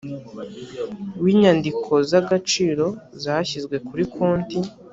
[1.23, 2.85] w inyandiko z agaciro
[3.23, 4.59] zashyizwe kuri konti